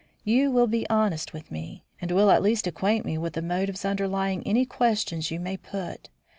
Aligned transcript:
You 0.23 0.49
will 0.49 0.65
be 0.65 0.89
honest 0.89 1.31
with 1.31 1.51
me, 1.51 1.83
and 2.01 2.09
will 2.09 2.31
at 2.31 2.41
least 2.41 2.65
acquaint 2.65 3.05
me 3.05 3.19
with 3.19 3.33
the 3.33 3.41
motive 3.43 3.85
underlying 3.85 4.41
any 4.47 4.65
questions 4.65 5.29
you 5.29 5.39
may 5.39 5.57
put. 5.57 6.09